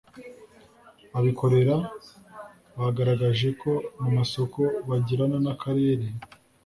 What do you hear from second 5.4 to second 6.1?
n’Akarere